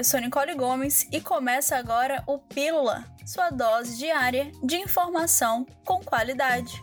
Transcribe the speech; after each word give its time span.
eu 0.00 0.04
sou 0.04 0.18
Nicole 0.18 0.54
Gomes 0.54 1.06
e 1.12 1.20
começa 1.20 1.76
agora 1.76 2.24
o 2.26 2.38
Pílula, 2.38 3.04
sua 3.26 3.50
dose 3.50 3.98
diária 3.98 4.50
de 4.64 4.76
informação 4.76 5.66
com 5.84 6.00
qualidade. 6.02 6.80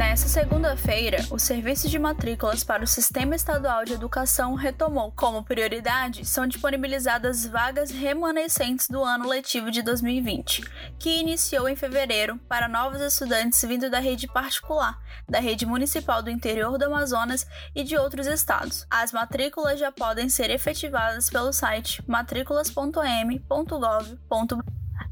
Nessa 0.00 0.28
segunda-feira, 0.28 1.18
o 1.30 1.38
serviço 1.38 1.86
de 1.86 1.98
matrículas 1.98 2.64
para 2.64 2.82
o 2.82 2.86
Sistema 2.86 3.36
Estadual 3.36 3.84
de 3.84 3.92
Educação 3.92 4.54
retomou. 4.54 5.12
Como 5.12 5.44
prioridade, 5.44 6.24
são 6.24 6.46
disponibilizadas 6.46 7.44
vagas 7.44 7.90
remanescentes 7.90 8.88
do 8.88 9.04
ano 9.04 9.28
letivo 9.28 9.70
de 9.70 9.82
2020, 9.82 10.64
que 10.98 11.20
iniciou 11.20 11.68
em 11.68 11.76
fevereiro 11.76 12.40
para 12.48 12.66
novos 12.66 13.02
estudantes 13.02 13.62
vindo 13.62 13.90
da 13.90 13.98
rede 13.98 14.26
particular, 14.26 14.98
da 15.28 15.38
rede 15.38 15.66
municipal 15.66 16.22
do 16.22 16.30
interior 16.30 16.78
do 16.78 16.86
Amazonas 16.86 17.46
e 17.74 17.84
de 17.84 17.98
outros 17.98 18.26
estados. 18.26 18.86
As 18.90 19.12
matrículas 19.12 19.78
já 19.78 19.92
podem 19.92 20.30
ser 20.30 20.48
efetivadas 20.48 21.28
pelo 21.28 21.52
site 21.52 22.02
matrículas.m.gov.br. 22.08 24.64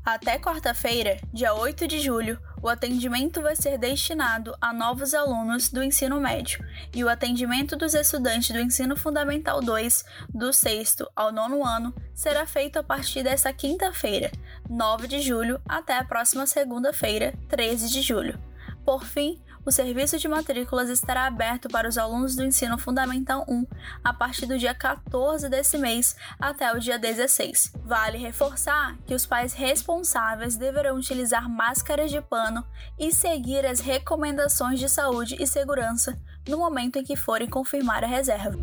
Até 0.02 0.38
quarta-feira, 0.38 1.18
dia 1.30 1.52
8 1.52 1.86
de 1.86 2.00
julho, 2.00 2.40
o 2.62 2.68
atendimento 2.68 3.42
vai 3.42 3.54
ser 3.54 3.78
destinado 3.78 4.54
a 4.60 4.72
novos 4.72 5.14
alunos 5.14 5.68
do 5.68 5.82
ensino 5.82 6.20
médio 6.20 6.64
e 6.94 7.04
o 7.04 7.08
atendimento 7.08 7.76
dos 7.76 7.94
estudantes 7.94 8.50
do 8.50 8.60
ensino 8.60 8.96
fundamental 8.96 9.60
2, 9.60 10.04
do 10.28 10.52
sexto 10.52 11.08
ao 11.14 11.32
nono 11.32 11.64
ano, 11.64 11.94
será 12.14 12.46
feito 12.46 12.78
a 12.78 12.82
partir 12.82 13.22
desta 13.22 13.52
quinta-feira, 13.52 14.30
9 14.68 15.06
de 15.06 15.20
julho, 15.20 15.60
até 15.68 15.96
a 15.98 16.04
próxima 16.04 16.46
segunda-feira, 16.46 17.32
13 17.48 17.88
de 17.90 18.02
julho. 18.02 18.38
Por 18.84 19.04
fim, 19.04 19.40
o 19.68 19.70
serviço 19.70 20.18
de 20.18 20.26
matrículas 20.26 20.88
estará 20.88 21.26
aberto 21.26 21.68
para 21.68 21.86
os 21.86 21.98
alunos 21.98 22.34
do 22.34 22.42
ensino 22.42 22.78
fundamental 22.78 23.44
1 23.46 23.66
a 24.02 24.14
partir 24.14 24.46
do 24.46 24.58
dia 24.58 24.74
14 24.74 25.46
desse 25.50 25.76
mês 25.76 26.16
até 26.40 26.72
o 26.72 26.80
dia 26.80 26.98
16. 26.98 27.74
Vale 27.84 28.16
reforçar 28.16 28.96
que 29.06 29.14
os 29.14 29.26
pais 29.26 29.52
responsáveis 29.52 30.56
deverão 30.56 30.96
utilizar 30.96 31.50
máscaras 31.50 32.10
de 32.10 32.18
pano 32.22 32.66
e 32.98 33.12
seguir 33.12 33.66
as 33.66 33.80
recomendações 33.80 34.80
de 34.80 34.88
saúde 34.88 35.36
e 35.38 35.46
segurança 35.46 36.18
no 36.48 36.56
momento 36.56 36.98
em 36.98 37.04
que 37.04 37.14
forem 37.14 37.46
confirmar 37.46 38.02
a 38.02 38.06
reserva. 38.06 38.56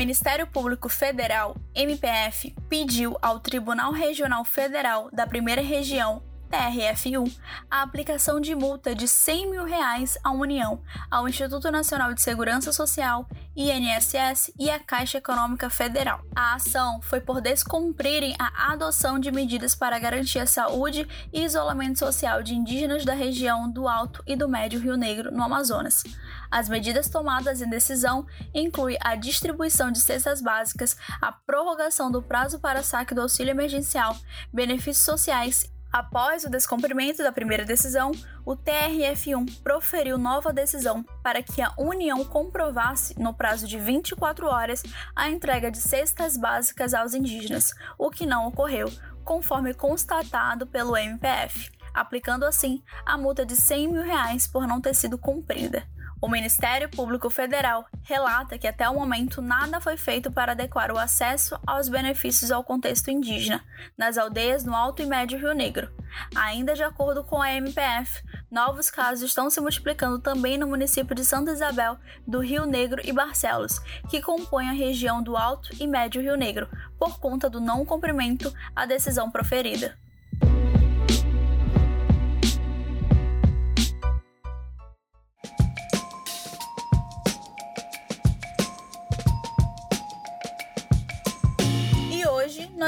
Ministério 0.09 0.47
Público 0.47 0.89
Federal, 0.89 1.55
MPF, 1.75 2.57
pediu 2.67 3.19
ao 3.21 3.41
Tribunal 3.41 3.93
Regional 3.93 4.43
Federal 4.43 5.11
da 5.13 5.27
Primeira 5.27 5.61
Região 5.61 6.23
TRF1, 6.49 7.37
a 7.71 7.83
aplicação 7.83 8.41
de 8.41 8.55
multa 8.55 8.95
de 8.95 9.07
100 9.07 9.51
mil 9.51 9.65
reais 9.65 10.19
à 10.25 10.31
União, 10.31 10.81
ao 11.11 11.29
Instituto 11.29 11.71
Nacional 11.71 12.15
de 12.15 12.23
Segurança 12.23 12.73
Social, 12.73 13.29
INSS 13.57 14.53
e 14.59 14.71
à 14.71 14.79
Caixa 14.79 15.19
Econômica 15.19 15.69
Federal. 15.69 16.23
A 16.35 16.55
ação 16.55 17.01
foi 17.03 17.21
por 17.21 17.41
descumprirem 17.41 18.35
a 18.39 18.73
adoção 18.73 19.19
de 19.19 19.31
medidas 19.31 19.75
para 19.75 19.99
garantir 19.99 20.39
a 20.39 20.47
saúde 20.47 21.07
e 21.33 21.45
isolamento 21.45 21.99
social 21.99 22.43
de 22.43 22.55
indígenas 22.55 23.05
da 23.05 23.15
região 23.15 23.71
do 23.71 23.87
Alto 23.87 24.23
e 24.27 24.35
do 24.35 24.49
Médio 24.49 24.81
Rio 24.81 24.97
Negro, 24.97 25.31
no 25.31 25.43
Amazonas. 25.43 26.05
As 26.51 26.69
medidas 26.69 27.09
tomadas 27.09 27.61
em 27.61 27.69
decisão 27.69 28.27
incluem 28.55 28.97
a 29.03 29.15
distribuição 29.15 29.93
de 29.93 30.01
cestas 30.01 30.41
básicas, 30.41 30.97
a 31.21 31.31
prorrogação 31.31 32.11
do 32.11 32.23
prazo 32.23 32.59
para 32.59 32.83
saque 32.83 33.15
do 33.15 33.21
auxílio 33.21 33.51
emergencial, 33.51 34.17
benefícios 34.53 35.05
sociais 35.05 35.71
Após 35.93 36.45
o 36.45 36.51
descumprimento 36.51 37.23
da 37.23 37.33
primeira 37.33 37.65
decisão, 37.65 38.13
o 38.45 38.55
TRF1 38.55 39.63
proferiu 39.63 40.19
nova 40.19 40.53
decisão 40.53 41.03
para 41.23 41.43
que 41.43 41.63
a 41.63 41.73
União 41.79 42.23
comprovasse, 42.25 43.19
no 43.19 43.33
prazo 43.33 43.67
de 43.67 43.79
24 43.79 44.47
horas, 44.47 44.83
a 45.17 45.31
entrega 45.31 45.71
de 45.71 45.79
cestas 45.79 46.37
básicas 46.37 46.93
aos 46.93 47.15
indígenas, 47.15 47.73
o 47.97 48.11
que 48.11 48.27
não 48.27 48.47
ocorreu, 48.47 48.93
conforme 49.25 49.73
constatado 49.73 50.67
pelo 50.67 50.97
MPF, 50.97 51.71
aplicando 52.01 52.45
assim 52.45 52.83
a 53.05 53.17
multa 53.17 53.45
de 53.45 53.57
100 53.57 53.89
mil 53.89 54.03
reais 54.03 54.47
por 54.47 54.67
não 54.67 54.81
ter 54.81 54.95
sido 54.95 55.19
cumprida. 55.19 55.87
O 56.21 56.29
Ministério 56.29 56.89
Público 56.89 57.31
Federal 57.31 57.87
relata 58.03 58.59
que 58.59 58.67
até 58.67 58.89
o 58.89 58.95
momento 58.95 59.41
nada 59.41 59.81
foi 59.81 59.97
feito 59.97 60.33
para 60.33 60.51
adequar 60.51 60.91
o 60.91 60.99
acesso 60.99 61.57
aos 61.65 61.89
benefícios 61.89 62.51
ao 62.51 62.65
contexto 62.65 63.09
indígena 63.09 63.65
nas 63.97 64.19
aldeias 64.19 64.65
no 64.65 64.75
Alto 64.75 65.01
e 65.01 65.07
Médio 65.07 65.39
Rio 65.39 65.55
Negro. 65.55 65.93
Ainda 66.35 66.75
de 66.75 66.83
acordo 66.83 67.23
com 67.23 67.41
a 67.41 67.53
MPF, 67.53 68.21
novos 68.51 68.91
casos 68.91 69.29
estão 69.29 69.49
se 69.49 69.61
multiplicando 69.61 70.19
também 70.19 70.59
no 70.59 70.67
município 70.67 71.15
de 71.15 71.25
Santa 71.25 71.53
Isabel, 71.53 71.97
do 72.27 72.41
Rio 72.41 72.67
Negro 72.67 73.01
e 73.05 73.13
Barcelos, 73.13 73.79
que 74.11 74.21
compõem 74.21 74.69
a 74.69 74.73
região 74.73 75.23
do 75.23 75.37
Alto 75.37 75.71
e 75.79 75.87
Médio 75.87 76.21
Rio 76.21 76.37
Negro, 76.37 76.69
por 76.99 77.21
conta 77.21 77.49
do 77.49 77.61
não 77.61 77.87
cumprimento 77.87 78.53
à 78.75 78.85
decisão 78.87 79.31
proferida. 79.31 79.97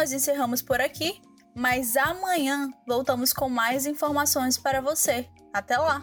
Nós 0.01 0.13
encerramos 0.13 0.63
por 0.63 0.81
aqui, 0.81 1.21
mas 1.55 1.95
amanhã 1.95 2.71
voltamos 2.87 3.35
com 3.35 3.51
mais 3.51 3.85
informações 3.85 4.57
para 4.57 4.81
você. 4.81 5.29
Até 5.53 5.77
lá! 5.77 6.01